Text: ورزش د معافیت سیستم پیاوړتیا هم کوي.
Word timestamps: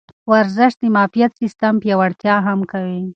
ورزش 0.31 0.71
د 0.81 0.83
معافیت 0.95 1.31
سیستم 1.41 1.73
پیاوړتیا 1.81 2.35
هم 2.47 2.59
کوي. 2.71 3.01